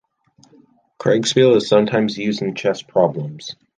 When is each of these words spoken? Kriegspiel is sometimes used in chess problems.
Kriegspiel 0.97 1.55
is 1.57 1.67
sometimes 1.67 2.17
used 2.17 2.41
in 2.41 2.55
chess 2.55 2.81
problems. 2.81 3.55